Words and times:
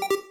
thank 0.00 0.10
you. 0.12 0.25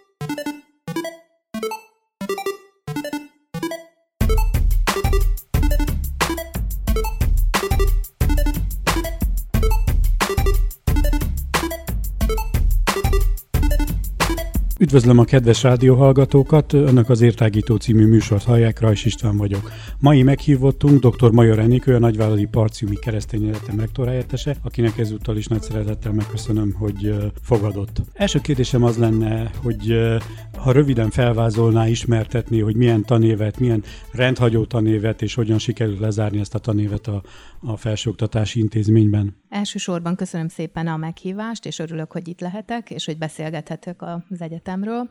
Üdvözlöm 14.95 15.19
a 15.19 15.23
kedves 15.23 15.63
rádióhallgatókat, 15.63 16.73
önök 16.73 17.09
az 17.09 17.21
Értágító 17.21 17.75
című 17.75 18.05
műsort 18.05 18.43
hallják, 18.43 18.79
Rajs 18.79 19.05
István 19.05 19.37
vagyok. 19.37 19.71
Mai 19.99 20.23
meghívottunk 20.23 21.07
dr. 21.07 21.31
Major 21.31 21.59
Enikő, 21.59 21.95
a 21.95 21.99
Nagyvállalati 21.99 22.45
Parciumi 22.45 22.95
Keresztény 22.95 23.47
Egyetem 23.47 23.79
rektorhelyettese, 23.79 24.55
akinek 24.63 24.97
ezúttal 24.97 25.37
is 25.37 25.47
nagy 25.47 25.61
szeretettel 25.61 26.11
megköszönöm, 26.11 26.73
hogy 26.73 27.13
fogadott. 27.41 28.01
Első 28.13 28.39
kérdésem 28.39 28.83
az 28.83 28.97
lenne, 28.97 29.51
hogy 29.63 29.95
ha 30.65 30.71
röviden 30.71 31.09
felvázolná, 31.09 31.87
ismertetni, 31.87 32.59
hogy 32.59 32.75
milyen 32.75 33.03
tanévet, 33.03 33.59
milyen 33.59 33.83
rendhagyó 34.11 34.65
tanévet, 34.65 35.21
és 35.21 35.33
hogyan 35.33 35.59
sikerült 35.59 35.99
lezárni 35.99 36.39
ezt 36.39 36.55
a 36.55 36.59
tanévet 36.59 37.07
a, 37.07 37.21
a 37.59 37.77
felsőoktatási 37.77 38.59
intézményben. 38.59 39.35
Elsősorban 39.49 40.15
köszönöm 40.15 40.47
szépen 40.47 40.87
a 40.87 40.97
meghívást, 40.97 41.65
és 41.65 41.79
örülök, 41.79 42.11
hogy 42.11 42.27
itt 42.27 42.39
lehetek, 42.39 42.89
és 42.89 43.05
hogy 43.05 43.17
beszélgethetek 43.17 44.01
az 44.01 44.41
egyetemről. 44.41 45.09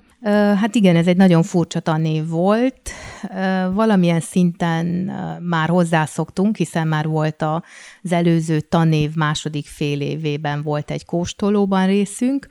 Hát 0.60 0.74
igen, 0.74 0.96
ez 0.96 1.06
egy 1.06 1.16
nagyon 1.16 1.42
furcsa 1.42 1.80
tanév 1.80 2.28
volt. 2.28 2.90
Valamilyen 3.72 4.20
szinten 4.20 4.86
már 5.42 5.68
hozzászoktunk, 5.68 6.56
hiszen 6.56 6.88
már 6.88 7.06
volt 7.06 7.42
az 7.42 8.12
előző 8.12 8.60
tanév 8.60 9.14
második 9.14 9.66
fél 9.66 10.00
évében 10.00 10.62
volt 10.62 10.90
egy 10.90 11.04
kóstolóban 11.04 11.86
részünk, 11.86 12.48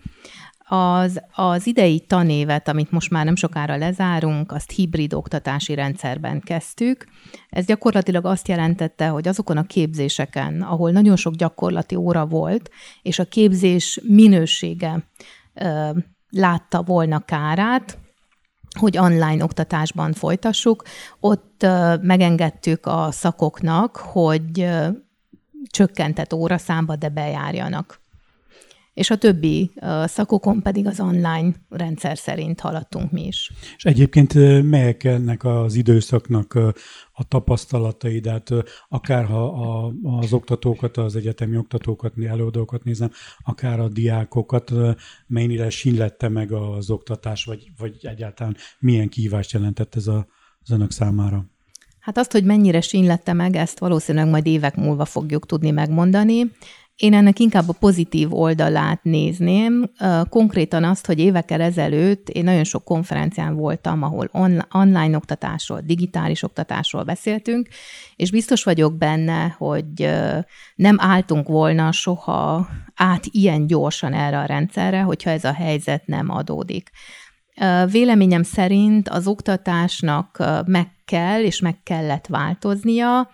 az, 0.74 1.22
az 1.34 1.68
idei 1.68 2.00
tanévet, 2.00 2.68
amit 2.68 2.92
most 2.92 3.10
már 3.10 3.26
nem 3.26 3.36
sokára 3.36 3.78
lezárunk, 3.78 4.52
azt 4.52 4.72
hibrid 4.72 5.14
oktatási 5.14 5.74
rendszerben 5.74 6.40
kezdtük. 6.40 7.06
Ez 7.50 7.66
gyakorlatilag 7.66 8.26
azt 8.26 8.48
jelentette, 8.48 9.08
hogy 9.08 9.28
azokon 9.28 9.58
a 9.58 9.64
képzéseken, 9.64 10.62
ahol 10.62 10.92
nagyon 10.92 11.16
sok 11.16 11.34
gyakorlati 11.34 11.96
óra 11.96 12.26
volt, 12.26 12.70
és 13.02 13.20
a 13.20 13.26
képzés 13.26 14.00
minősége 14.04 15.08
ö, 15.54 15.90
látta 16.30 16.84
volna 16.84 17.20
kárát, 17.20 17.98
hogy 18.80 18.98
online 18.98 19.44
oktatásban 19.44 20.14
folytassuk, 20.14 20.84
ott 21.20 21.64
ö, 21.64 21.96
megengedtük 22.02 22.86
a 22.86 23.08
szakoknak, 23.12 23.96
hogy 23.98 24.60
ö, 24.62 24.88
csökkentett 25.70 26.34
óraszámba, 26.34 26.96
de 26.96 27.10
bejárjanak 27.10 28.03
és 28.94 29.10
a 29.10 29.18
többi 29.18 29.72
szakokon 30.06 30.62
pedig 30.62 30.88
az 30.88 31.00
online 31.00 31.54
rendszer 31.70 32.18
szerint 32.18 32.60
haladtunk 32.60 33.12
mi 33.12 33.26
is. 33.26 33.52
És 33.76 33.86
egyébként 33.86 34.34
melyek 34.64 35.04
ennek 35.04 35.44
az 35.44 35.76
időszaknak 35.76 36.54
a 37.12 37.28
tapasztalatai, 37.28 38.20
tehát 38.20 38.50
akár 38.90 39.26
ha 39.26 39.46
a, 39.46 39.94
az 40.04 40.34
oktatókat, 40.34 40.98
az 40.98 41.16
egyetemi 41.16 41.58
oktatókat, 41.58 42.14
előadókat 42.26 42.84
nézem, 42.84 43.12
akár 43.44 43.80
a 43.80 43.88
diákokat, 43.88 44.72
mennyire 45.28 45.70
sinlette 45.70 46.30
meg 46.30 46.52
az 46.52 46.90
oktatás, 46.90 47.46
vagy, 47.46 47.72
vagy 47.78 47.96
egyáltalán 48.02 48.56
milyen 48.80 49.10
kihívást 49.10 49.52
jelentett 49.52 49.96
ez 49.96 50.08
a, 50.08 50.28
az 50.62 50.72
önök 50.72 50.92
számára? 50.92 51.52
Hát 52.00 52.18
azt, 52.18 52.32
hogy 52.32 52.44
mennyire 52.44 52.82
sínlette 52.82 53.34
meg, 53.34 53.56
ezt 53.56 53.80
valószínűleg 53.80 54.30
majd 54.30 54.46
évek 54.46 54.76
múlva 54.76 55.06
fogjuk 55.06 55.46
tudni 55.46 55.72
megmondani. 55.72 56.52
Én 56.96 57.14
ennek 57.14 57.40
inkább 57.40 57.70
a 57.70 57.76
pozitív 57.80 58.34
oldalát 58.34 59.04
nézném, 59.04 59.92
konkrétan 60.30 60.84
azt, 60.84 61.06
hogy 61.06 61.20
évekkel 61.20 61.62
ezelőtt 61.62 62.30
én 62.30 62.44
nagyon 62.44 62.64
sok 62.64 62.84
konferencián 62.84 63.56
voltam, 63.56 64.04
ahol 64.04 64.30
on- 64.32 64.68
online 64.72 65.16
oktatásról, 65.16 65.82
digitális 65.82 66.44
oktatásról 66.44 67.04
beszéltünk, 67.04 67.68
és 68.16 68.32
biztos 68.32 68.64
vagyok 68.64 68.98
benne, 68.98 69.56
hogy 69.58 70.10
nem 70.76 70.96
álltunk 71.00 71.48
volna 71.48 71.92
soha 71.92 72.68
át 72.96 73.26
ilyen 73.32 73.68
gyorsan 73.68 74.14
erre 74.14 74.40
a 74.40 74.46
rendszerre, 74.46 75.02
hogyha 75.02 75.30
ez 75.30 75.44
a 75.44 75.54
helyzet 75.54 76.06
nem 76.06 76.30
adódik. 76.30 76.90
Véleményem 77.92 78.44
szerint 78.44 79.10
az 79.10 79.28
oktatásnak 79.28 80.44
meg 80.66 80.88
kell 81.06 81.44
és 81.44 81.60
meg 81.60 81.84
kellett 81.84 82.28
változnia, 82.28 83.30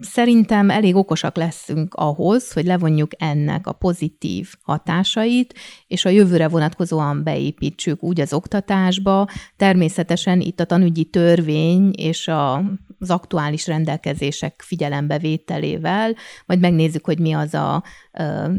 Szerintem 0.00 0.70
elég 0.70 0.94
okosak 0.94 1.36
leszünk 1.36 1.94
ahhoz, 1.94 2.52
hogy 2.52 2.64
levonjuk 2.64 3.10
ennek 3.18 3.66
a 3.66 3.72
pozitív 3.72 4.52
hatásait, 4.62 5.54
és 5.86 6.04
a 6.04 6.08
jövőre 6.08 6.48
vonatkozóan 6.48 7.22
beépítsük 7.22 8.02
úgy 8.02 8.20
az 8.20 8.32
oktatásba. 8.32 9.28
Természetesen 9.56 10.40
itt 10.40 10.60
a 10.60 10.64
tanügyi 10.64 11.04
törvény 11.04 11.90
és 11.96 12.28
a 12.28 12.62
az 13.04 13.10
aktuális 13.10 13.66
rendelkezések 13.66 14.62
figyelembevételével, 14.66 16.14
majd 16.46 16.60
megnézzük, 16.60 17.04
hogy 17.04 17.18
mi 17.18 17.32
az 17.32 17.54
a 17.54 17.82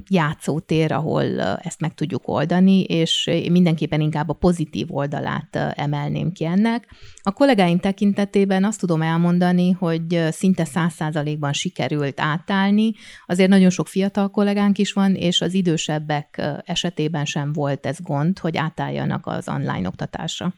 játszótér, 0.07 0.91
ahol 0.91 1.41
ezt 1.41 1.79
meg 1.79 1.93
tudjuk 1.93 2.27
oldani, 2.27 2.83
és 2.83 3.29
mindenképpen 3.49 4.01
inkább 4.01 4.29
a 4.29 4.33
pozitív 4.33 4.95
oldalát 4.95 5.55
emelném 5.75 6.31
ki 6.31 6.45
ennek. 6.45 6.87
A 7.21 7.31
kollégáim 7.31 7.79
tekintetében 7.79 8.63
azt 8.63 8.79
tudom 8.79 9.01
elmondani, 9.01 9.71
hogy 9.71 10.23
szinte 10.31 10.65
száz 10.65 10.93
százalékban 10.93 11.53
sikerült 11.53 12.19
átállni, 12.19 12.91
azért 13.25 13.49
nagyon 13.49 13.69
sok 13.69 13.87
fiatal 13.87 14.29
kollégánk 14.29 14.77
is 14.77 14.93
van, 14.93 15.15
és 15.15 15.41
az 15.41 15.53
idősebbek 15.53 16.41
esetében 16.65 17.25
sem 17.25 17.53
volt 17.53 17.85
ez 17.85 17.97
gond, 18.01 18.39
hogy 18.39 18.57
átálljanak 18.57 19.27
az 19.27 19.47
online 19.47 19.87
oktatásra. 19.87 20.53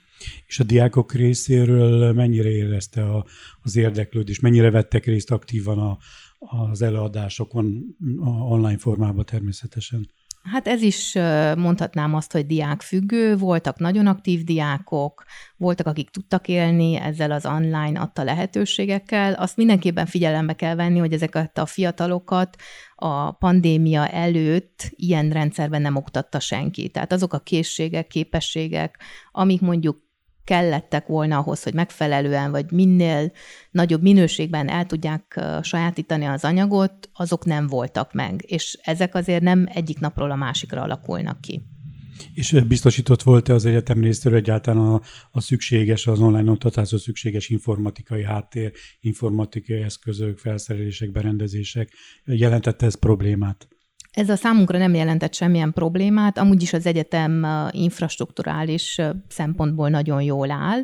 És 0.48 0.60
a 0.60 0.64
diákok 0.64 1.14
részéről 1.14 2.14
mennyire 2.14 2.50
érezte 2.50 3.04
a, 3.04 3.26
az 3.62 3.76
érdeklődést, 3.76 4.42
mennyire 4.42 4.72
vettek 4.72 5.06
részt 5.06 5.32
aktívan 5.32 5.80
a, 5.80 5.98
az 6.40 6.82
előadásokon, 6.82 7.96
a 8.20 8.30
online 8.30 8.78
formában 8.78 9.26
természetesen? 9.26 10.10
Hát 10.52 10.68
ez 10.68 10.82
is 10.82 11.14
mondhatnám 11.58 12.14
azt, 12.16 12.32
hogy 12.32 12.46
diák 12.46 12.82
függő, 12.82 13.36
voltak 13.36 13.80
nagyon 13.80 14.08
aktív 14.08 14.44
diákok, 14.44 15.24
voltak, 15.58 15.88
akik 15.88 16.10
tudtak 16.10 16.48
élni 16.48 16.96
ezzel 16.96 17.32
az 17.32 17.46
online 17.46 18.00
adta 18.00 18.24
lehetőségekkel. 18.24 19.34
Azt 19.34 19.58
mindenképpen 19.58 20.06
figyelembe 20.06 20.54
kell 20.54 20.76
venni, 20.76 21.00
hogy 21.00 21.14
ezeket 21.14 21.58
a 21.58 21.66
fiatalokat 21.66 22.56
a 22.96 23.32
pandémia 23.32 24.08
előtt 24.08 24.90
ilyen 24.90 25.30
rendszerben 25.30 25.82
nem 25.82 25.96
oktatta 25.96 26.40
senki. 26.40 26.90
Tehát 26.90 27.12
azok 27.12 27.34
a 27.34 27.40
készségek, 27.40 28.08
képességek, 28.08 29.00
amik 29.32 29.62
mondjuk 29.62 30.06
kellettek 30.48 31.08
volna 31.08 31.38
ahhoz, 31.38 31.64
hogy 31.64 31.74
megfelelően 31.74 32.52
vagy 32.52 32.72
minél 32.72 33.32
nagyobb 33.72 34.02
minőségben 34.02 34.70
el 34.70 34.86
tudják 34.86 35.42
sajátítani 35.62 36.26
az 36.26 36.44
anyagot, 36.44 37.10
azok 37.14 37.46
nem 37.46 37.68
voltak 37.68 38.14
meg. 38.14 38.44
És 38.46 38.80
ezek 38.84 39.16
azért 39.16 39.42
nem 39.42 39.68
egyik 39.74 40.00
napról 40.00 40.32
a 40.32 40.36
másikra 40.36 40.82
alakulnak 40.82 41.42
ki. 41.42 41.62
És 42.34 42.52
biztosított 42.68 43.22
volt-e 43.22 43.54
az 43.54 43.66
egyetem 43.66 44.02
részéről 44.02 44.38
egyáltalán 44.38 44.88
a, 44.88 45.02
a 45.32 45.42
szükséges, 45.42 46.08
az 46.08 46.20
online 46.20 46.52
oktatáshoz 46.52 47.02
szükséges 47.02 47.50
informatikai 47.50 48.24
háttér, 48.24 48.72
informatikai 49.00 49.82
eszközök, 49.82 50.38
felszerelések, 50.38 51.12
berendezések? 51.12 51.94
Jelentette 52.26 52.86
ez 52.86 52.96
problémát? 52.96 53.68
Ez 54.18 54.30
a 54.30 54.36
számunkra 54.36 54.78
nem 54.78 54.94
jelentett 54.94 55.34
semmilyen 55.34 55.74
problémát, 55.74 56.38
amúgy 56.38 56.62
is 56.62 56.74
az 56.74 56.86
egyetem 56.86 57.48
infrastruktúrális 57.72 59.02
szempontból 59.28 59.90
nagyon 59.90 60.22
jól 60.22 60.52
áll. 60.52 60.84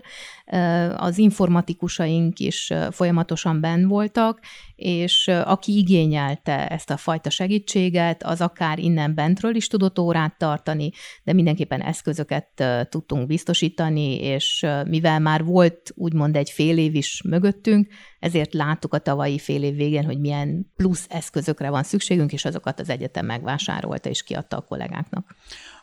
Az 0.97 1.17
informatikusaink 1.17 2.39
is 2.39 2.73
folyamatosan 2.91 3.59
benn 3.59 3.87
voltak, 3.87 4.39
és 4.83 5.27
aki 5.27 5.77
igényelte 5.77 6.67
ezt 6.67 6.89
a 6.89 6.97
fajta 6.97 7.29
segítséget, 7.29 8.23
az 8.23 8.41
akár 8.41 8.79
innen 8.79 9.15
bentről 9.15 9.55
is 9.55 9.67
tudott 9.67 9.99
órát 9.99 10.37
tartani, 10.37 10.91
de 11.23 11.33
mindenképpen 11.33 11.81
eszközöket 11.81 12.63
tudtunk 12.89 13.27
biztosítani, 13.27 14.21
és 14.21 14.65
mivel 14.85 15.19
már 15.19 15.43
volt 15.43 15.91
úgymond 15.95 16.35
egy 16.35 16.49
fél 16.49 16.77
év 16.77 16.95
is 16.95 17.21
mögöttünk, 17.25 17.87
ezért 18.19 18.53
láttuk 18.53 18.93
a 18.93 18.97
tavalyi 18.97 19.39
fél 19.39 19.63
év 19.63 19.75
végén, 19.75 20.05
hogy 20.05 20.19
milyen 20.19 20.71
plusz 20.75 21.05
eszközökre 21.09 21.69
van 21.69 21.83
szükségünk, 21.83 22.33
és 22.33 22.45
azokat 22.45 22.79
az 22.79 22.89
egyetem 22.89 23.25
megvásárolta 23.25 24.09
és 24.09 24.23
kiadta 24.23 24.57
a 24.57 24.61
kollégáknak. 24.61 25.35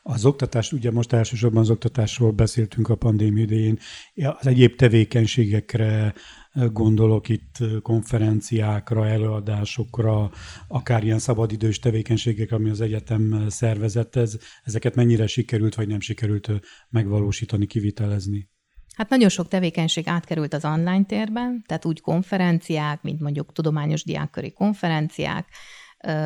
Az 0.03 0.25
oktatás, 0.25 0.73
ugye 0.73 0.91
most 0.91 1.13
elsősorban 1.13 1.63
az 1.63 1.71
oktatásról 1.71 2.31
beszéltünk 2.31 2.89
a 2.89 2.95
pandémia 2.95 3.43
idején, 3.43 3.79
az 4.15 4.47
egyéb 4.47 4.77
tevékenységekre 4.77 6.15
gondolok 6.53 7.29
itt 7.29 7.57
konferenciákra, 7.83 9.07
előadásokra, 9.07 10.31
akár 10.69 11.05
ilyen 11.05 11.19
szabadidős 11.19 11.79
tevékenységek, 11.79 12.53
ami 12.53 12.71
az 12.71 12.81
egyetem 12.81 13.45
szervezett, 13.49 14.17
ez, 14.17 14.39
ezeket 14.65 14.95
mennyire 14.95 15.27
sikerült, 15.27 15.75
vagy 15.75 15.89
nem 15.89 16.01
sikerült 16.01 16.51
megvalósítani, 16.89 17.67
kivitelezni? 17.67 18.49
Hát 18.95 19.09
nagyon 19.09 19.29
sok 19.29 19.49
tevékenység 19.49 20.09
átkerült 20.09 20.55
az 20.55 20.65
online 20.65 21.05
térben, 21.05 21.65
tehát 21.67 21.85
úgy 21.85 22.01
konferenciák, 22.01 23.03
mint 23.03 23.21
mondjuk 23.21 23.53
tudományos 23.53 24.05
diákköri 24.05 24.53
konferenciák, 24.53 25.49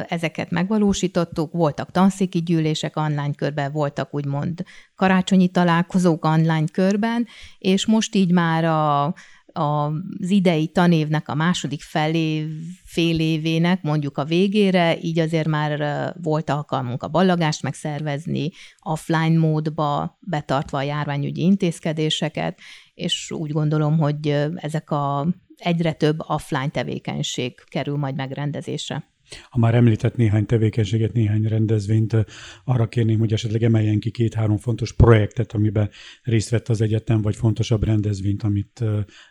ezeket 0.09 0.51
megvalósítottuk, 0.51 1.53
voltak 1.53 1.91
tanszéki 1.91 2.43
gyűlések 2.43 2.97
online 2.97 3.35
körben, 3.35 3.73
voltak 3.73 4.15
úgymond 4.15 4.65
karácsonyi 4.95 5.49
találkozók 5.49 6.25
online 6.25 6.65
körben, 6.73 7.27
és 7.59 7.87
most 7.87 8.15
így 8.15 8.33
már 8.33 8.65
a 8.65 9.15
az 9.57 10.31
idei 10.31 10.69
tanévnek 10.69 11.29
a 11.29 11.35
második 11.35 11.83
felé, 11.83 12.47
fél 12.85 13.21
évének 13.21 13.83
mondjuk 13.83 14.19
a 14.19 14.25
végére, 14.25 15.01
így 15.01 15.19
azért 15.19 15.49
már 15.49 16.13
volt 16.23 16.51
alkalmunk 16.51 17.03
a 17.03 17.09
ballagást 17.09 17.63
megszervezni, 17.63 18.51
offline 18.83 19.39
módba 19.39 20.19
betartva 20.21 20.79
a 20.79 20.83
járványügyi 20.83 21.43
intézkedéseket, 21.43 22.59
és 22.95 23.31
úgy 23.31 23.51
gondolom, 23.51 23.99
hogy 23.99 24.29
ezek 24.55 24.91
a 24.91 25.27
egyre 25.57 25.93
több 25.93 26.19
offline 26.27 26.69
tevékenység 26.69 27.55
kerül 27.69 27.97
majd 27.97 28.15
megrendezésre. 28.15 29.14
Ha 29.49 29.59
már 29.59 29.75
említett 29.75 30.17
néhány 30.17 30.47
tevékenységet, 30.47 31.13
néhány 31.13 31.43
rendezvényt, 31.43 32.17
arra 32.65 32.89
kérném, 32.89 33.19
hogy 33.19 33.33
esetleg 33.33 33.63
emeljen 33.63 33.99
ki 33.99 34.11
két-három 34.11 34.57
fontos 34.57 34.93
projektet, 34.93 35.53
amiben 35.53 35.91
részt 36.23 36.51
vett 36.51 36.69
az 36.69 36.81
egyetem, 36.81 37.23
vagy 37.23 37.37
fontosabb 37.37 37.85
rendezvényt, 37.85 38.43
amit 38.43 38.85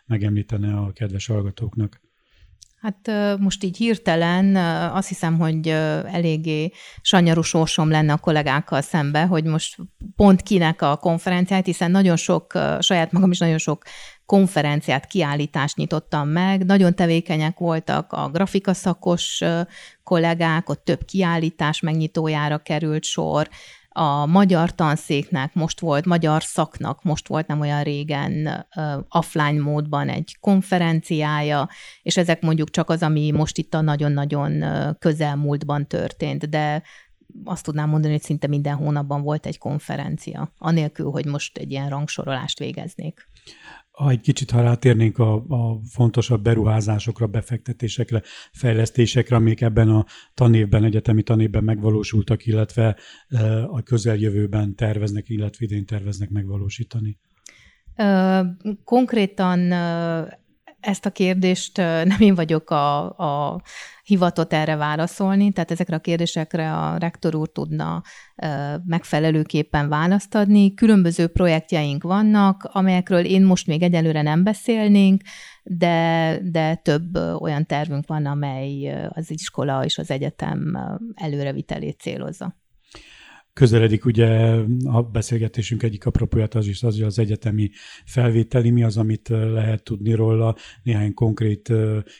megemlítene 0.06 0.76
a 0.76 0.92
kedves 0.92 1.26
hallgatóknak. 1.26 2.02
Hát 2.80 3.10
most 3.38 3.64
így 3.64 3.76
hirtelen 3.76 4.56
azt 4.94 5.08
hiszem, 5.08 5.38
hogy 5.38 5.68
eléggé 5.68 6.70
sanyarú 7.02 7.42
sorsom 7.42 7.90
lenne 7.90 8.12
a 8.12 8.18
kollégákkal 8.18 8.80
szembe, 8.80 9.24
hogy 9.24 9.44
most 9.44 9.76
pont 10.16 10.42
kinek 10.42 10.82
a 10.82 10.96
konferenciát, 10.96 11.64
hiszen 11.64 11.90
nagyon 11.90 12.16
sok, 12.16 12.52
saját 12.78 13.12
magam 13.12 13.30
is 13.30 13.38
nagyon 13.38 13.58
sok 13.58 13.82
konferenciát, 14.26 15.06
kiállítást 15.06 15.76
nyitottam 15.76 16.28
meg. 16.28 16.64
Nagyon 16.64 16.94
tevékenyek 16.94 17.58
voltak 17.58 18.12
a 18.12 18.28
grafikaszakos 18.30 19.42
kollégák, 20.02 20.68
ott 20.68 20.84
több 20.84 21.04
kiállítás 21.04 21.80
megnyitójára 21.80 22.58
került 22.58 23.04
sor, 23.04 23.48
a 23.96 24.26
magyar 24.26 24.74
tanszéknek 24.74 25.54
most 25.54 25.80
volt, 25.80 26.04
magyar 26.04 26.42
szaknak 26.42 27.02
most 27.02 27.28
volt 27.28 27.46
nem 27.46 27.60
olyan 27.60 27.82
régen 27.82 28.66
offline 29.08 29.62
módban 29.62 30.08
egy 30.08 30.36
konferenciája, 30.40 31.68
és 32.02 32.16
ezek 32.16 32.42
mondjuk 32.42 32.70
csak 32.70 32.90
az, 32.90 33.02
ami 33.02 33.30
most 33.30 33.58
itt 33.58 33.74
a 33.74 33.80
nagyon-nagyon 33.80 34.64
közelmúltban 34.98 35.86
történt, 35.86 36.48
de 36.48 36.82
azt 37.44 37.64
tudnám 37.64 37.88
mondani, 37.88 38.12
hogy 38.12 38.22
szinte 38.22 38.46
minden 38.46 38.74
hónapban 38.74 39.22
volt 39.22 39.46
egy 39.46 39.58
konferencia, 39.58 40.52
anélkül, 40.58 41.10
hogy 41.10 41.26
most 41.26 41.58
egy 41.58 41.70
ilyen 41.70 41.88
rangsorolást 41.88 42.58
végeznék. 42.58 43.28
Ha 43.94 44.10
egy 44.10 44.20
kicsit, 44.20 44.50
ha 44.50 44.60
rátérnénk 44.60 45.18
a, 45.18 45.34
a 45.34 45.80
fontosabb 45.88 46.42
beruházásokra, 46.42 47.26
befektetésekre, 47.26 48.22
fejlesztésekre, 48.52 49.36
amik 49.36 49.60
ebben 49.60 49.88
a 49.88 50.04
tanévben, 50.34 50.84
egyetemi 50.84 51.22
tanévben 51.22 51.64
megvalósultak, 51.64 52.46
illetve 52.46 52.96
e, 53.28 53.62
a 53.64 53.82
közeljövőben 53.82 54.74
terveznek, 54.74 55.28
illetve 55.28 55.64
idén 55.64 55.86
terveznek 55.86 56.30
megvalósítani? 56.30 57.18
Konkrétan 58.84 59.72
ezt 60.84 61.06
a 61.06 61.10
kérdést 61.10 61.76
nem 61.76 62.16
én 62.18 62.34
vagyok 62.34 62.70
a, 62.70 63.02
a 63.18 63.60
hivatott 64.04 64.52
erre 64.52 64.76
válaszolni, 64.76 65.52
tehát 65.52 65.70
ezekre 65.70 65.96
a 65.96 66.00
kérdésekre 66.00 66.72
a 66.72 66.96
rektor 66.96 67.34
úr 67.34 67.52
tudna 67.52 68.02
megfelelőképpen 68.84 69.88
választ 69.88 70.34
adni. 70.34 70.74
Különböző 70.74 71.26
projektjeink 71.26 72.02
vannak, 72.02 72.68
amelyekről 72.72 73.24
én 73.24 73.42
most 73.42 73.66
még 73.66 73.82
egyelőre 73.82 74.22
nem 74.22 74.44
beszélnénk, 74.44 75.22
de, 75.62 76.38
de 76.42 76.74
több 76.74 77.16
olyan 77.40 77.66
tervünk 77.66 78.06
van, 78.06 78.26
amely 78.26 78.94
az 79.08 79.30
iskola 79.30 79.84
és 79.84 79.98
az 79.98 80.10
egyetem 80.10 80.78
előrevitelét 81.14 82.00
célozza. 82.00 82.63
Közeledik 83.54 84.04
ugye 84.04 84.60
a 84.84 85.02
beszélgetésünk 85.02 85.82
egyik 85.82 86.06
apropóját 86.06 86.54
az 86.54 86.66
is 86.66 86.82
az, 86.82 86.94
hogy 86.94 87.04
az 87.04 87.18
egyetemi 87.18 87.70
felvételi, 88.04 88.70
mi 88.70 88.82
az, 88.82 88.96
amit 88.96 89.28
lehet 89.28 89.82
tudni 89.82 90.14
róla, 90.14 90.56
néhány 90.82 91.14
konkrét 91.14 91.72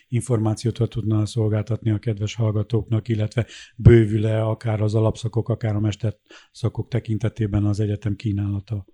információt 0.09 0.89
tudna 0.89 1.27
szolgáltatni 1.27 1.91
a 1.91 1.99
kedves 1.99 2.35
hallgatóknak, 2.35 3.09
illetve 3.09 3.47
bővül-e 3.77 4.45
akár 4.45 4.81
az 4.81 4.95
alapszakok, 4.95 5.49
akár 5.49 5.75
a 5.75 5.81
mesterszakok 5.81 6.89
tekintetében 6.89 7.65
az 7.65 7.81
egyetem 7.81 8.17
kínálata? 8.17 8.87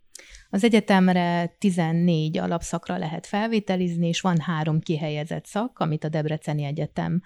Az 0.50 0.64
egyetemre 0.64 1.56
14 1.58 2.38
alapszakra 2.38 2.98
lehet 2.98 3.26
felvételizni, 3.26 4.08
és 4.08 4.20
van 4.20 4.38
három 4.38 4.80
kihelyezett 4.80 5.46
szak, 5.46 5.78
amit 5.78 6.04
a 6.04 6.08
Debreceni 6.08 6.64
Egyetem 6.64 7.20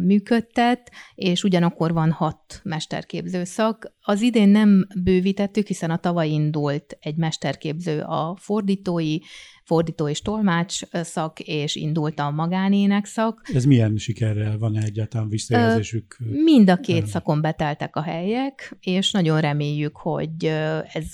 működtet, 0.00 0.90
és 1.14 1.44
ugyanakkor 1.44 1.92
van 1.92 2.10
hat 2.10 2.60
mesterképző 2.62 3.44
szak. 3.44 3.92
Az 4.00 4.20
idén 4.20 4.48
nem 4.48 4.86
bővítettük, 5.02 5.66
hiszen 5.66 5.90
a 5.90 5.96
tavaly 5.96 6.28
indult 6.28 6.96
egy 7.00 7.16
mesterképző 7.16 8.00
a 8.00 8.36
fordítói, 8.40 9.18
fordító 9.64 10.08
és 10.08 10.22
tolmács 10.22 10.80
szak, 10.92 11.40
és 11.40 11.74
indult 11.74 12.18
a 12.18 12.30
magánének 12.30 13.04
szak. 13.04 13.40
Ez 13.54 13.64
milyen 13.64 13.96
sikerrel 13.96 14.58
van 14.58 14.78
egyáltalán 14.78 15.28
visszajelzésük? 15.28 16.16
Mind 16.44 16.70
a 16.70 16.76
két 16.76 17.06
szakon 17.06 17.40
beteltek 17.40 17.96
a 17.96 18.02
helyek, 18.02 18.76
és 18.80 19.10
nagyon 19.10 19.40
reméljük, 19.40 19.96
hogy 19.96 20.44
ez, 20.92 21.04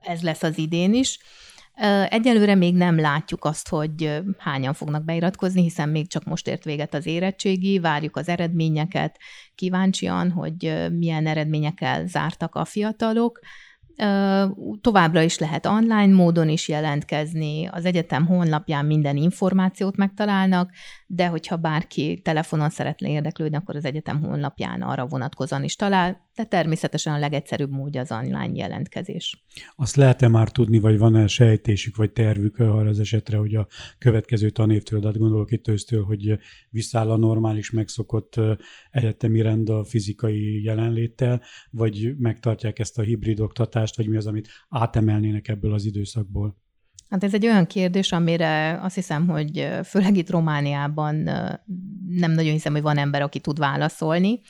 ez 0.00 0.22
lesz 0.22 0.42
az 0.42 0.58
idén 0.58 0.94
is. 0.94 1.18
Egyelőre 2.08 2.54
még 2.54 2.74
nem 2.74 2.98
látjuk 2.98 3.44
azt, 3.44 3.68
hogy 3.68 4.22
hányan 4.38 4.74
fognak 4.74 5.04
beiratkozni, 5.04 5.62
hiszen 5.62 5.88
még 5.88 6.08
csak 6.08 6.24
most 6.24 6.48
ért 6.48 6.64
véget 6.64 6.94
az 6.94 7.06
érettségi, 7.06 7.78
várjuk 7.78 8.16
az 8.16 8.28
eredményeket 8.28 9.18
kíváncsian, 9.54 10.30
hogy 10.30 10.88
milyen 10.92 11.26
eredményekkel 11.26 12.06
zártak 12.06 12.54
a 12.54 12.64
fiatalok. 12.64 13.40
Továbbra 14.80 15.22
is 15.22 15.38
lehet 15.38 15.66
online 15.66 16.14
módon 16.14 16.48
is 16.48 16.68
jelentkezni, 16.68 17.66
az 17.66 17.84
egyetem 17.84 18.26
honlapján 18.26 18.86
minden 18.86 19.16
információt 19.16 19.96
megtalálnak, 19.96 20.70
de 21.06 21.26
hogyha 21.26 21.56
bárki 21.56 22.20
telefonon 22.24 22.70
szeretne 22.70 23.08
érdeklődni, 23.08 23.56
akkor 23.56 23.76
az 23.76 23.84
egyetem 23.84 24.22
honlapján 24.22 24.82
arra 24.82 25.06
vonatkozóan 25.06 25.64
is 25.64 25.76
talál, 25.76 26.29
de 26.40 26.46
természetesen 26.46 27.14
a 27.14 27.18
legegyszerűbb 27.18 27.70
módja 27.70 28.00
az 28.00 28.12
online 28.12 28.50
jelentkezés. 28.54 29.44
Azt 29.76 29.96
lehet-e 29.96 30.28
már 30.28 30.50
tudni, 30.50 30.78
vagy 30.78 30.98
van-e 30.98 31.26
sejtésük, 31.26 31.96
vagy 31.96 32.12
tervük 32.12 32.58
arra 32.58 32.88
az 32.88 33.00
esetre, 33.00 33.36
hogy 33.36 33.54
a 33.54 33.66
következő 33.98 34.50
tanévtől, 34.50 35.00
de 35.00 35.06
hát 35.06 35.18
gondolok 35.18 35.50
itt 35.50 35.68
ősztől, 35.68 36.04
hogy 36.04 36.38
visszáll 36.70 37.10
a 37.10 37.16
normális 37.16 37.70
megszokott 37.70 38.40
egyetemi 38.90 39.40
rend 39.40 39.68
a 39.68 39.84
fizikai 39.84 40.62
jelenléttel, 40.62 41.42
vagy 41.70 42.14
megtartják 42.18 42.78
ezt 42.78 42.98
a 42.98 43.02
hibrid 43.02 43.40
oktatást, 43.40 43.96
vagy 43.96 44.08
mi 44.08 44.16
az, 44.16 44.26
amit 44.26 44.48
átemelnének 44.68 45.48
ebből 45.48 45.72
az 45.72 45.84
időszakból? 45.84 46.58
Hát 47.08 47.24
ez 47.24 47.34
egy 47.34 47.46
olyan 47.46 47.66
kérdés, 47.66 48.12
amire 48.12 48.80
azt 48.82 48.94
hiszem, 48.94 49.28
hogy 49.28 49.68
főleg 49.84 50.16
itt 50.16 50.30
Romániában 50.30 51.14
nem 52.08 52.32
nagyon 52.32 52.52
hiszem, 52.52 52.72
hogy 52.72 52.82
van 52.82 52.98
ember, 52.98 53.22
aki 53.22 53.40
tud 53.40 53.58
válaszolni. 53.58 54.40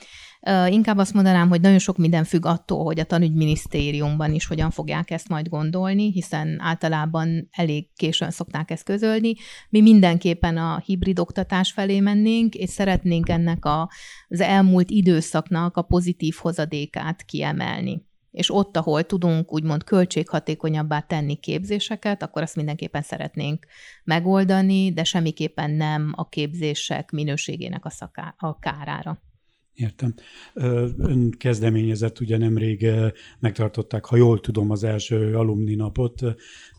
Inkább 0.68 0.98
azt 0.98 1.12
mondanám, 1.12 1.48
hogy 1.48 1.60
nagyon 1.60 1.78
sok 1.78 1.96
minden 1.96 2.24
függ 2.24 2.46
attól, 2.46 2.84
hogy 2.84 3.00
a 3.00 3.04
tanügyminisztériumban 3.04 4.34
is 4.34 4.46
hogyan 4.46 4.70
fogják 4.70 5.10
ezt 5.10 5.28
majd 5.28 5.48
gondolni, 5.48 6.10
hiszen 6.12 6.60
általában 6.60 7.48
elég 7.50 7.88
későn 7.94 8.30
szokták 8.30 8.70
ezt 8.70 8.84
közölni. 8.84 9.34
Mi 9.68 9.80
mindenképpen 9.80 10.56
a 10.56 10.82
hibrid 10.84 11.18
oktatás 11.18 11.72
felé 11.72 12.00
mennénk, 12.00 12.54
és 12.54 12.70
szeretnénk 12.70 13.28
ennek 13.28 13.64
a, 13.64 13.90
az 14.28 14.40
elmúlt 14.40 14.90
időszaknak 14.90 15.76
a 15.76 15.82
pozitív 15.82 16.34
hozadékát 16.38 17.22
kiemelni 17.22 18.08
és 18.30 18.54
ott, 18.54 18.76
ahol 18.76 19.02
tudunk 19.02 19.52
úgymond 19.52 19.84
költséghatékonyabbá 19.84 21.00
tenni 21.00 21.36
képzéseket, 21.36 22.22
akkor 22.22 22.42
azt 22.42 22.56
mindenképpen 22.56 23.02
szeretnénk 23.02 23.66
megoldani, 24.04 24.92
de 24.92 25.04
semmiképpen 25.04 25.70
nem 25.70 26.12
a 26.16 26.28
képzések 26.28 27.10
minőségének 27.10 27.84
a, 27.84 27.90
szaká, 27.90 28.34
a 28.38 28.58
kárára. 28.58 29.22
Értem. 29.80 30.14
Ön 30.98 31.30
kezdeményezett, 31.30 32.20
ugye 32.20 32.38
nemrég 32.38 32.86
megtartották, 33.38 34.04
ha 34.04 34.16
jól 34.16 34.40
tudom, 34.40 34.70
az 34.70 34.84
első 34.84 35.36
alumni 35.36 35.74
napot. 35.74 36.22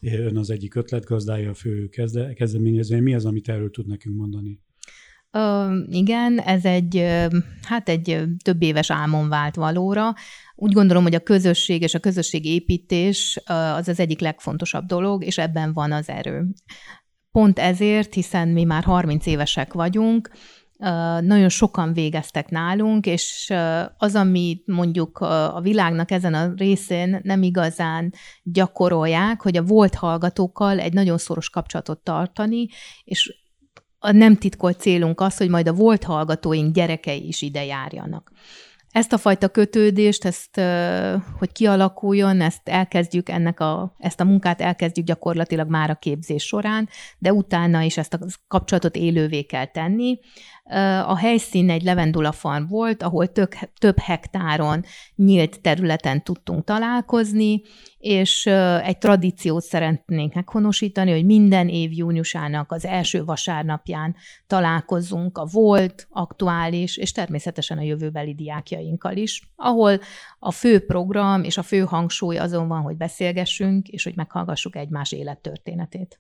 Ön 0.02 0.38
az 0.38 0.50
egyik 0.50 0.76
ötletgazdája, 0.76 1.50
a 1.50 1.54
fő 1.54 1.88
kezde, 1.88 2.34
kezdeményező. 2.34 3.02
Mi 3.02 3.16
az, 3.16 3.26
amit 3.26 3.50
erről 3.50 3.70
tud 3.70 3.88
nekünk 3.88 4.18
mondani? 4.18 4.60
Ö, 5.32 5.76
igen, 5.90 6.40
ez 6.40 6.66
egy, 6.66 6.98
hát 7.62 7.90
egy 7.90 8.24
több 8.44 8.62
éves 8.62 8.92
álmon 8.92 9.30
vált 9.30 9.56
valóra. 9.56 10.14
Úgy 10.56 10.72
gondolom, 10.72 11.04
hogy 11.04 11.16
a 11.16 11.20
közösség 11.20 11.82
és 11.82 11.94
a 11.94 12.00
közösségépítés 12.00 13.42
az 13.46 13.88
az 13.88 14.00
egyik 14.00 14.20
legfontosabb 14.20 14.86
dolog, 14.86 15.24
és 15.24 15.38
ebben 15.38 15.74
van 15.74 15.92
az 15.92 16.10
erő. 16.10 16.48
Pont 17.32 17.60
ezért, 17.60 18.14
hiszen 18.14 18.48
mi 18.48 18.64
már 18.64 18.84
30 18.84 19.26
évesek 19.26 19.74
vagyunk, 19.74 20.30
nagyon 21.22 21.50
sokan 21.50 21.94
végeztek 21.94 22.50
nálunk, 22.50 23.06
és 23.06 23.54
az, 23.98 24.16
ami 24.16 24.62
mondjuk 24.66 25.18
a 25.18 25.60
világnak 25.62 26.12
ezen 26.12 26.34
a 26.34 26.54
részén 26.56 27.20
nem 27.24 27.44
igazán 27.44 28.14
gyakorolják, 28.44 29.42
hogy 29.42 29.58
a 29.58 29.64
volt 29.64 29.96
hallgatókkal 29.96 30.80
egy 30.80 30.94
nagyon 30.94 31.18
szoros 31.18 31.50
kapcsolatot 31.50 32.00
tartani, 32.00 32.68
és 33.04 33.40
a 34.00 34.12
nem 34.12 34.36
titkolt 34.36 34.80
célunk 34.80 35.22
az, 35.22 35.38
hogy 35.38 35.50
majd 35.50 35.68
a 35.68 35.74
volt 35.74 36.04
hallgatóink 36.04 36.74
gyerekei 36.74 37.28
is 37.28 37.42
ide 37.42 37.66
járjanak. 37.66 38.32
Ezt 38.92 39.14
a 39.14 39.18
fajta 39.18 39.48
kötődést, 39.48 40.26
ezt, 40.26 40.62
hogy 41.40 41.52
kialakuljon, 41.52 42.42
ezt 42.42 42.70
elkezdjük, 42.70 43.30
ennek 43.30 43.60
a, 43.60 43.96
ezt 43.98 44.20
a 44.20 44.24
munkát 44.24 44.62
elkezdjük 44.62 45.06
gyakorlatilag 45.06 45.70
már 45.70 45.90
a 45.90 45.96
képzés 45.96 46.44
során, 46.44 46.90
de 47.18 47.34
utána 47.34 47.82
is 47.82 47.98
ezt 47.98 48.14
a 48.14 48.20
kapcsolatot 48.48 48.96
élővé 48.96 49.42
kell 49.42 49.66
tenni. 49.66 50.20
A 51.06 51.18
helyszín 51.18 51.70
egy 51.70 51.84
levendula 51.84 52.32
farm 52.32 52.68
volt, 52.68 53.04
ahol 53.04 53.32
tök, 53.32 53.58
több 53.78 54.00
hektáron 54.00 54.84
nyílt 55.16 55.62
területen 55.62 56.24
tudtunk 56.24 56.64
találkozni, 56.64 57.62
és 57.98 58.46
egy 58.84 58.98
tradíciót 58.98 59.64
szeretnénk 59.64 60.34
meghonosítani, 60.34 61.12
hogy 61.12 61.26
minden 61.26 61.70
év 61.70 61.92
júniusának 61.92 62.72
az 62.72 62.86
első 62.86 63.24
vasárnapján 63.24 64.16
találkozzunk 64.48 65.38
a 65.38 65.48
volt, 65.52 66.08
aktuális, 66.10 66.98
és 66.98 67.12
természetesen 67.12 67.78
a 67.78 67.82
jövőbeli 67.82 68.36
diákjainkkal 68.36 69.16
is, 69.18 69.52
ahol 69.56 70.00
a 70.40 70.52
fő 70.52 70.86
program 70.86 71.44
és 71.44 71.58
a 71.58 71.64
fő 71.64 71.80
hangsúly 71.80 72.38
azon 72.38 72.68
van, 72.68 72.82
hogy 72.82 72.98
beszélgessünk, 72.98 73.88
és 73.88 74.04
hogy 74.04 74.16
meghallgassuk 74.16 74.76
egymás 74.76 75.12
élettörténetét. 75.12 76.20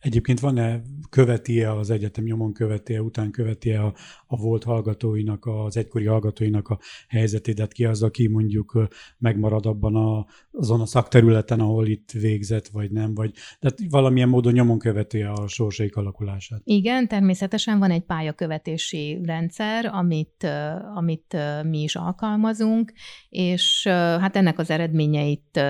Egyébként 0.00 0.40
van-e, 0.40 0.80
követi-e 1.10 1.72
az 1.72 1.90
egyetem 1.90 2.24
nyomon 2.24 2.52
követi-e, 2.52 3.00
után 3.00 3.30
követi-e 3.30 3.84
a, 3.84 3.91
a 4.26 4.36
volt 4.36 4.64
hallgatóinak, 4.64 5.46
az 5.46 5.76
egykori 5.76 6.06
hallgatóinak 6.06 6.68
a 6.68 6.78
helyzetét, 7.08 7.56
tehát 7.56 7.72
ki 7.72 7.84
az, 7.84 8.02
aki 8.02 8.28
mondjuk 8.28 8.88
megmarad 9.18 9.66
abban 9.66 9.96
a, 9.96 10.26
azon 10.50 10.80
a 10.80 10.86
szakterületen, 10.86 11.60
ahol 11.60 11.86
itt 11.86 12.10
végzett, 12.10 12.68
vagy 12.68 12.90
nem, 12.90 13.14
vagy 13.14 13.32
tehát 13.58 13.78
valamilyen 13.90 14.28
módon 14.28 14.52
nyomon 14.52 14.78
követi 14.78 15.22
a 15.22 15.46
sorsaik 15.46 15.96
alakulását. 15.96 16.60
Igen, 16.64 17.08
természetesen 17.08 17.78
van 17.78 17.90
egy 17.90 18.04
pályakövetési 18.04 19.20
rendszer, 19.24 19.86
amit, 19.92 20.46
amit 20.94 21.36
mi 21.62 21.82
is 21.82 21.96
alkalmazunk, 21.96 22.92
és 23.28 23.86
hát 23.88 24.36
ennek 24.36 24.58
az 24.58 24.70
eredményeit 24.70 25.60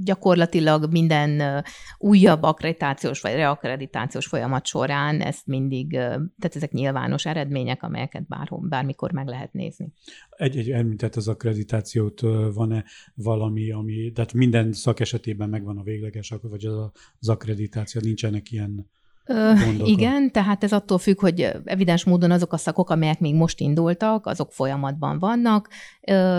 gyakorlatilag 0.00 0.92
minden 0.92 1.62
újabb 1.98 2.42
akkreditációs 2.42 3.20
vagy 3.20 3.32
reakkreditációs 3.32 4.26
folyamat 4.26 4.66
során 4.66 5.20
ezt 5.20 5.46
mindig, 5.46 5.90
tehát 5.90 6.52
ezek 6.54 6.72
nyilvános 6.72 7.26
eredmények, 7.26 7.41
amelyeket 7.80 8.26
bárhol, 8.26 8.60
bármikor 8.68 9.12
meg 9.12 9.26
lehet 9.26 9.52
nézni. 9.52 9.92
Egy, 10.30 10.56
egy 10.56 10.70
említett 10.70 11.16
az 11.16 11.28
akkreditációt, 11.28 12.20
van-e 12.54 12.84
valami, 13.14 13.70
ami, 13.70 14.12
tehát 14.12 14.32
minden 14.32 14.72
szak 14.72 15.00
esetében 15.00 15.48
megvan 15.48 15.78
a 15.78 15.82
végleges, 15.82 16.34
vagy 16.42 16.64
az, 16.64 16.90
az 17.18 17.28
akkreditáció, 17.28 18.00
nincsenek 18.04 18.50
ilyen 18.50 18.90
Ö, 19.26 19.52
igen, 19.84 20.30
tehát 20.30 20.64
ez 20.64 20.72
attól 20.72 20.98
függ, 20.98 21.20
hogy 21.20 21.48
evidens 21.64 22.04
módon 22.04 22.30
azok 22.30 22.52
a 22.52 22.56
szakok, 22.56 22.90
amelyek 22.90 23.20
még 23.20 23.34
most 23.34 23.60
indultak, 23.60 24.26
azok 24.26 24.52
folyamatban 24.52 25.18
vannak, 25.18 25.68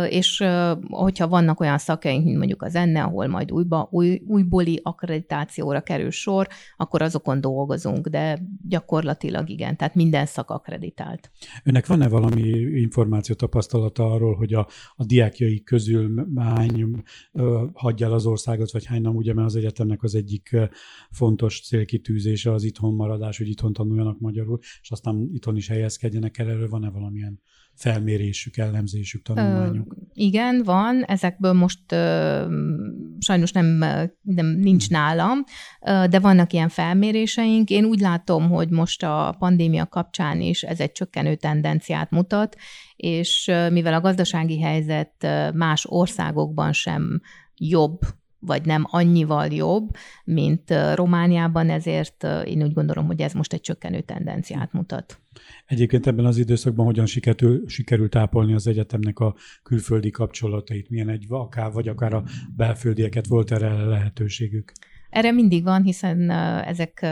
és 0.10 0.44
hogyha 0.90 1.28
vannak 1.28 1.60
olyan 1.60 1.78
szakjaink, 1.78 2.24
mint 2.26 2.38
mondjuk 2.38 2.62
az 2.62 2.76
enne, 2.76 3.04
ahol 3.04 3.28
majd 3.28 3.52
újba, 3.52 3.88
új, 3.92 4.22
újbóli 4.28 4.80
akkreditációra 4.84 5.82
kerül 5.82 6.12
sor, 6.12 6.48
akkor 6.78 7.02
azokon 7.02 7.42
dolgozunk, 7.42 8.08
de 8.08 8.40
gyakorlatilag 8.68 9.50
igen, 9.50 9.78
tehát 9.78 9.96
minden 9.96 10.26
szak 10.26 10.50
akkreditált. 10.50 11.32
Önnek 11.64 11.88
van-e 11.88 12.08
valami 12.08 12.50
információ, 12.60 13.36
tapasztalata 13.36 14.12
arról, 14.12 14.36
hogy 14.36 14.54
a, 14.54 14.68
a 14.96 15.06
diákjai 15.06 15.64
közül 15.64 16.28
hány 16.36 17.04
hagyja 17.74 18.06
el 18.06 18.14
az 18.14 18.26
országot, 18.26 18.72
vagy 18.72 18.86
hány 18.86 19.02
nem, 19.02 19.16
ugye, 19.16 19.34
mert 19.34 19.48
az 19.48 19.56
egyetemnek 19.56 20.04
az 20.04 20.16
egyik 20.16 20.58
fontos 21.12 21.62
célkitűzése 21.62 22.52
az 22.52 22.64
itthon 22.74 22.94
maradás, 22.94 23.38
hogy 23.38 23.48
itthon 23.48 23.74
tanuljanak 23.74 24.20
magyarul, 24.20 24.60
és 24.82 24.92
aztán 24.92 25.30
itthon 25.34 25.56
is 25.56 25.68
helyezkedjenek 25.68 26.38
el, 26.38 26.50
erről 26.50 26.70
van-e 26.70 26.90
valamilyen 26.90 27.42
felmérésük, 27.74 28.58
ellenzésük, 28.58 29.24
tanulmányuk? 29.24 29.96
Ö, 29.98 30.02
igen, 30.14 30.62
van. 30.64 31.04
Ezekből 31.04 31.54
most 31.54 31.92
ö, 31.92 32.46
sajnos 33.20 33.52
nem, 33.52 33.66
nem 34.22 34.46
nincs 34.46 34.90
nálam, 34.90 35.44
ö, 35.86 36.04
de 36.10 36.20
vannak 36.20 36.54
ilyen 36.54 36.70
felméréseink. 36.70 37.70
Én 37.70 37.86
úgy 37.86 38.00
látom, 38.00 38.50
hogy 38.50 38.70
most 38.70 39.04
a 39.04 39.36
pandémia 39.40 39.88
kapcsán 39.88 40.42
is 40.42 40.64
ez 40.64 40.80
egy 40.80 40.92
csökkenő 40.92 41.36
tendenciát 41.36 42.12
mutat, 42.12 42.56
és 42.96 43.52
mivel 43.72 43.94
a 43.94 44.02
gazdasági 44.02 44.62
helyzet 44.62 45.28
más 45.54 45.86
országokban 45.90 46.74
sem 46.74 47.22
jobb, 47.56 48.00
vagy 48.46 48.66
nem 48.66 48.84
annyival 48.90 49.46
jobb, 49.46 49.90
mint 50.24 50.74
Romániában, 50.96 51.70
ezért 51.70 52.28
én 52.46 52.64
úgy 52.64 52.74
gondolom, 52.74 53.06
hogy 53.06 53.22
ez 53.22 53.34
most 53.34 53.54
egy 53.54 53.62
csökkenő 53.62 54.02
tendenciát 54.02 54.74
mutat. 54.74 55.22
Egyébként 55.66 56.08
ebben 56.08 56.26
az 56.26 56.38
időszakban 56.38 56.86
hogyan 56.86 57.06
sikerül, 57.06 57.68
sikerült 57.68 58.10
tápolni 58.10 58.54
az 58.54 58.68
egyetemnek 58.68 59.20
a 59.20 59.36
külföldi 59.64 60.10
kapcsolatait? 60.10 60.90
Milyen 60.90 61.10
egy 61.10 61.26
akár, 61.30 61.72
vagy 61.72 61.88
akár 61.88 62.14
a 62.14 62.24
belföldieket 62.56 63.28
volt 63.28 63.52
erre 63.52 63.86
lehetőségük? 63.86 64.72
Erre 65.10 65.32
mindig 65.32 65.64
van, 65.64 65.84
hiszen 65.84 66.30
ezek 66.66 67.06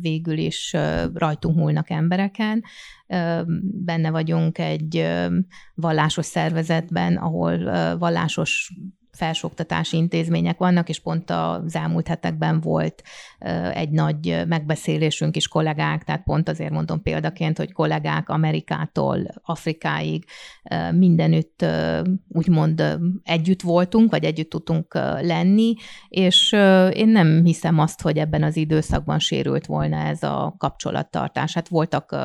végül 0.00 0.38
is 0.38 0.76
rajtunk 1.14 1.56
múlnak 1.56 1.90
embereken. 1.90 2.62
Benne 3.84 4.10
vagyunk 4.10 4.58
egy 4.58 5.06
vallásos 5.74 6.26
szervezetben, 6.26 7.16
ahol 7.16 7.58
vallásos 7.98 8.72
felsőoktatási 9.16 9.96
intézmények 9.96 10.58
vannak, 10.58 10.88
és 10.88 11.00
pont 11.00 11.30
az 11.30 11.76
elmúlt 11.76 12.08
hetekben 12.08 12.60
volt 12.60 13.02
egy 13.72 13.90
nagy 13.90 14.42
megbeszélésünk 14.46 15.36
is 15.36 15.48
kollégák, 15.48 16.04
tehát 16.04 16.22
pont 16.22 16.48
azért 16.48 16.70
mondom 16.70 17.02
példaként, 17.02 17.56
hogy 17.56 17.72
kollégák 17.72 18.28
Amerikától 18.28 19.26
Afrikáig 19.42 20.24
mindenütt 20.92 21.64
úgymond 22.28 22.98
együtt 23.22 23.62
voltunk, 23.62 24.10
vagy 24.10 24.24
együtt 24.24 24.50
tudtunk 24.50 24.94
lenni, 25.20 25.74
és 26.08 26.52
én 26.92 27.08
nem 27.08 27.44
hiszem 27.44 27.78
azt, 27.78 28.02
hogy 28.02 28.18
ebben 28.18 28.42
az 28.42 28.56
időszakban 28.56 29.18
sérült 29.18 29.66
volna 29.66 29.96
ez 29.96 30.22
a 30.22 30.54
kapcsolattartás. 30.58 31.54
Hát 31.54 31.68
voltak, 31.68 32.16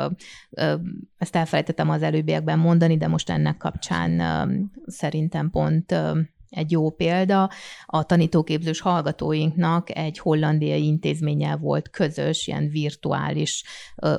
ezt 1.17 1.35
elfelejtettem 1.35 1.89
az 1.89 2.01
előbbiekben 2.01 2.59
mondani, 2.59 2.97
de 2.97 3.07
most 3.07 3.29
ennek 3.29 3.57
kapcsán 3.57 4.21
szerintem 4.85 5.49
pont 5.49 5.95
egy 6.49 6.71
jó 6.71 6.89
példa, 6.89 7.49
a 7.85 8.03
tanítóképzős 8.03 8.81
hallgatóinknak 8.81 9.97
egy 9.97 10.19
hollandiai 10.19 10.85
intézménnyel 10.85 11.57
volt 11.57 11.89
közös, 11.89 12.47
ilyen 12.47 12.69
virtuális 12.69 13.63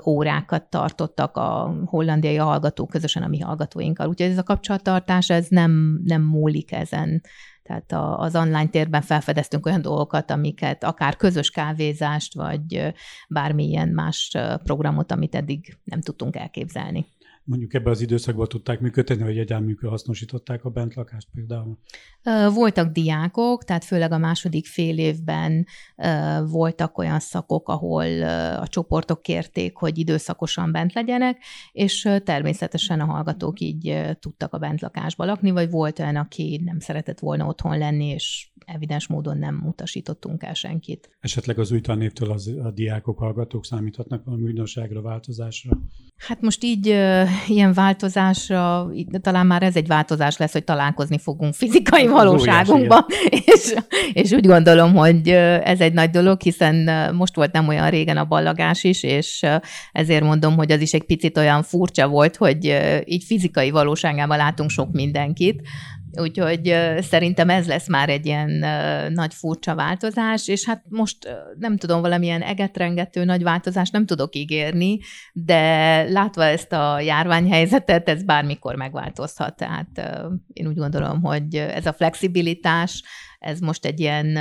órákat 0.06 0.70
tartottak 0.70 1.36
a 1.36 1.74
hollandiai 1.84 2.36
hallgatók 2.36 2.88
közösen 2.88 3.22
a 3.22 3.28
mi 3.28 3.38
hallgatóinkkal. 3.38 4.08
Úgyhogy 4.08 4.30
ez 4.30 4.38
a 4.38 4.42
kapcsolattartás, 4.42 5.30
ez 5.30 5.46
nem, 5.48 6.00
nem 6.04 6.22
múlik 6.22 6.72
ezen. 6.72 7.22
Tehát 7.62 8.18
az 8.18 8.36
online 8.36 8.68
térben 8.68 9.02
felfedeztünk 9.02 9.66
olyan 9.66 9.82
dolgokat, 9.82 10.30
amiket 10.30 10.84
akár 10.84 11.16
közös 11.16 11.50
kávézást, 11.50 12.34
vagy 12.34 12.92
bármilyen 13.28 13.88
más 13.88 14.36
programot, 14.62 15.12
amit 15.12 15.34
eddig 15.34 15.78
nem 15.84 16.00
tudtunk 16.00 16.36
elképzelni 16.36 17.06
mondjuk 17.48 17.74
ebben 17.74 17.92
az 17.92 18.00
időszakban 18.00 18.48
tudták 18.48 18.80
működtetni, 18.80 19.22
vagy 19.22 19.38
egyáltalán 19.38 19.78
hasznosították 19.82 20.64
a 20.64 20.70
bentlakást 20.70 21.28
például? 21.34 21.78
Voltak 22.54 22.92
diákok, 22.92 23.64
tehát 23.64 23.84
főleg 23.84 24.12
a 24.12 24.18
második 24.18 24.66
fél 24.66 24.98
évben 24.98 25.66
voltak 26.44 26.98
olyan 26.98 27.20
szakok, 27.20 27.68
ahol 27.68 28.22
a 28.58 28.66
csoportok 28.66 29.22
kérték, 29.22 29.76
hogy 29.76 29.98
időszakosan 29.98 30.72
bent 30.72 30.92
legyenek, 30.92 31.42
és 31.72 32.08
természetesen 32.24 33.00
a 33.00 33.04
hallgatók 33.04 33.60
így 33.60 34.00
tudtak 34.20 34.52
a 34.52 34.58
bentlakásba 34.58 35.24
lakni, 35.24 35.50
vagy 35.50 35.70
volt 35.70 35.98
olyan, 35.98 36.16
aki 36.16 36.60
nem 36.64 36.78
szeretett 36.78 37.18
volna 37.18 37.46
otthon 37.46 37.78
lenni, 37.78 38.06
és 38.06 38.50
evidens 38.64 39.06
módon 39.06 39.38
nem 39.38 39.62
utasítottunk 39.66 40.42
el 40.42 40.54
senkit. 40.54 41.10
Esetleg 41.20 41.58
az 41.58 41.72
új 41.72 41.80
tanévtől 41.80 42.30
az, 42.30 42.54
a 42.62 42.70
diákok, 42.70 43.18
hallgatók 43.18 43.64
számíthatnak 43.64 44.24
valami 44.24 44.42
újdonságra, 44.42 45.02
változásra? 45.02 45.78
Hát 46.16 46.40
most 46.40 46.64
így 46.64 46.86
ilyen 47.46 47.72
változásra, 47.72 48.90
talán 49.20 49.46
már 49.46 49.62
ez 49.62 49.76
egy 49.76 49.86
változás 49.86 50.36
lesz, 50.36 50.52
hogy 50.52 50.64
találkozni 50.64 51.18
fogunk 51.18 51.54
fizikai 51.54 52.06
valóságunkban, 52.06 53.04
és, 53.44 53.74
és 54.12 54.30
úgy 54.32 54.46
gondolom, 54.46 54.94
hogy 54.94 55.28
ez 55.64 55.80
egy 55.80 55.92
nagy 55.92 56.10
dolog, 56.10 56.40
hiszen 56.40 56.90
most 57.14 57.34
volt 57.34 57.52
nem 57.52 57.68
olyan 57.68 57.90
régen 57.90 58.16
a 58.16 58.24
ballagás 58.24 58.84
is, 58.84 59.02
és 59.02 59.46
ezért 59.92 60.24
mondom, 60.24 60.56
hogy 60.56 60.72
az 60.72 60.80
is 60.80 60.92
egy 60.92 61.04
picit 61.04 61.38
olyan 61.38 61.62
furcsa 61.62 62.08
volt, 62.08 62.36
hogy 62.36 62.78
így 63.04 63.24
fizikai 63.24 63.70
valóságában 63.70 64.36
látunk 64.36 64.70
sok 64.70 64.92
mindenkit, 64.92 65.62
Úgyhogy 66.20 66.76
szerintem 67.00 67.50
ez 67.50 67.66
lesz 67.66 67.88
már 67.88 68.08
egy 68.08 68.26
ilyen 68.26 68.50
nagy 69.12 69.34
furcsa 69.34 69.74
változás, 69.74 70.48
és 70.48 70.64
hát 70.64 70.82
most 70.88 71.16
nem 71.58 71.76
tudom, 71.76 72.00
valamilyen 72.00 72.42
egetrengető 72.42 73.24
nagy 73.24 73.42
változást 73.42 73.92
nem 73.92 74.06
tudok 74.06 74.36
ígérni, 74.36 74.98
de 75.32 76.02
látva 76.02 76.44
ezt 76.44 76.72
a 76.72 77.00
járványhelyzetet, 77.00 78.08
ez 78.08 78.22
bármikor 78.22 78.74
megváltozhat. 78.74 79.56
Tehát 79.56 80.22
én 80.52 80.66
úgy 80.66 80.76
gondolom, 80.76 81.22
hogy 81.22 81.54
ez 81.54 81.86
a 81.86 81.92
flexibilitás, 81.92 83.02
ez 83.38 83.60
most 83.60 83.84
egy 83.84 84.00
ilyen, 84.00 84.38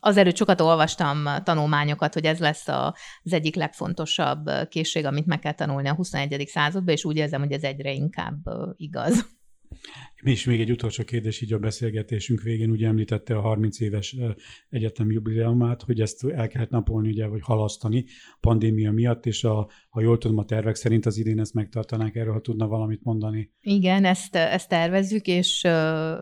azelőtt 0.00 0.36
sokat 0.36 0.60
olvastam 0.60 1.24
tanulmányokat, 1.44 2.14
hogy 2.14 2.24
ez 2.24 2.38
lesz 2.38 2.68
az 2.68 3.32
egyik 3.32 3.54
legfontosabb 3.54 4.50
készség, 4.68 5.06
amit 5.06 5.26
meg 5.26 5.38
kell 5.38 5.52
tanulni 5.52 5.88
a 5.88 5.94
21. 5.94 6.46
században, 6.46 6.94
és 6.94 7.04
úgy 7.04 7.16
érzem, 7.16 7.40
hogy 7.40 7.52
ez 7.52 7.62
egyre 7.62 7.92
inkább 7.92 8.38
igaz. 8.76 9.38
Is 10.22 10.44
még 10.44 10.60
egy 10.60 10.70
utolsó 10.70 11.04
kérdés 11.04 11.40
így 11.40 11.52
a 11.52 11.58
beszélgetésünk 11.58 12.42
végén, 12.42 12.70
ugye 12.70 12.86
említette 12.86 13.36
a 13.36 13.40
30 13.40 13.80
éves 13.80 14.16
egyetem 14.70 15.10
jubileumát, 15.10 15.82
hogy 15.82 16.00
ezt 16.00 16.24
el 16.24 16.48
kellett 16.48 16.70
napolni, 16.70 17.08
ugye, 17.08 17.26
vagy 17.26 17.40
halasztani 17.42 18.04
pandémia 18.40 18.92
miatt, 18.92 19.26
és 19.26 19.44
a, 19.44 19.70
ha 19.88 20.00
jól 20.00 20.18
tudom, 20.18 20.38
a 20.38 20.44
tervek 20.44 20.74
szerint 20.74 21.06
az 21.06 21.16
idén 21.16 21.40
ezt 21.40 21.54
megtartanák, 21.54 22.16
erről 22.16 22.32
ha 22.32 22.40
tudna 22.40 22.66
valamit 22.66 23.02
mondani. 23.02 23.50
Igen, 23.60 24.04
ezt, 24.04 24.36
ezt 24.36 24.68
tervezzük, 24.68 25.26
és 25.26 25.64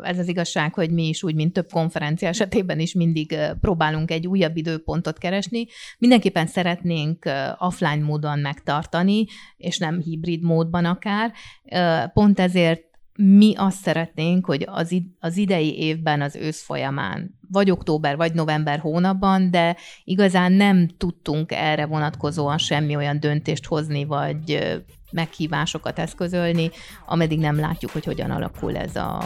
ez 0.03 0.19
az 0.19 0.29
igazság, 0.29 0.75
hogy 0.75 0.91
mi 0.91 1.09
is 1.09 1.23
úgy, 1.23 1.35
mint 1.35 1.53
több 1.53 1.71
konferencia 1.71 2.29
esetében 2.29 2.79
is 2.79 2.95
mindig 2.95 3.37
próbálunk 3.61 4.11
egy 4.11 4.27
újabb 4.27 4.57
időpontot 4.57 5.19
keresni. 5.19 5.67
Mindenképpen 5.99 6.47
szeretnénk 6.47 7.25
offline 7.59 8.05
módon 8.05 8.39
megtartani, 8.39 9.25
és 9.57 9.79
nem 9.79 10.01
hibrid 10.01 10.43
módban 10.43 10.85
akár. 10.85 11.33
Pont 12.13 12.41
ezért 12.41 12.88
mi 13.21 13.55
azt 13.57 13.83
szeretnénk, 13.83 14.47
hogy 14.47 14.65
az, 14.67 14.97
az 15.21 15.37
idei 15.37 15.79
évben, 15.79 16.21
az 16.21 16.37
ősz 16.37 16.63
folyamán, 16.63 17.39
vagy 17.51 17.71
október, 17.71 18.17
vagy 18.17 18.35
november 18.35 18.79
hónapban, 18.79 19.51
de 19.51 19.77
igazán 20.05 20.53
nem 20.53 20.89
tudtunk 20.89 21.53
erre 21.53 21.87
vonatkozóan 21.87 22.59
semmi 22.59 22.97
olyan 22.97 23.21
döntést 23.21 23.67
hozni, 23.67 24.05
vagy 24.05 24.59
meghívásokat 25.11 25.99
eszközölni, 25.99 26.71
ameddig 27.07 27.39
nem 27.39 27.59
látjuk, 27.59 27.91
hogy 27.91 28.05
hogyan 28.05 28.31
alakul 28.31 28.77
ez 28.77 28.97
a, 28.97 29.25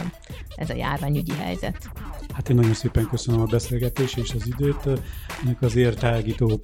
ez 0.55 0.69
a 0.69 0.75
járványügyi 0.75 1.33
helyzet. 1.33 1.89
Hát 2.33 2.49
én 2.49 2.55
nagyon 2.55 2.73
szépen 2.73 3.07
köszönöm 3.07 3.41
a 3.41 3.45
beszélgetést 3.45 4.17
és 4.17 4.33
az 4.33 4.47
időt. 4.47 4.99
Ennek 5.43 5.61
az 5.61 5.75
értelgító 5.75 6.57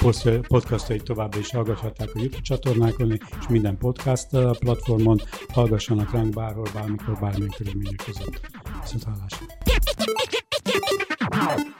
podcastait 0.48 1.04
továbbra 1.04 1.40
is 1.40 1.52
hallgathatják 1.52 2.10
a 2.14 2.20
YouTube 2.20 2.42
csatornákon, 2.42 3.12
és 3.12 3.48
minden 3.50 3.78
podcast 3.78 4.28
platformon 4.60 5.22
hallgassanak 5.54 6.12
ránk 6.12 6.34
bárhol, 6.34 6.68
bármikor, 6.74 7.18
bármilyen 7.20 7.54
körülmények 7.58 8.02
között. 8.06 8.42
Viszont 8.82 9.04
hallásra! 9.04 9.46
Ow! 11.32 11.80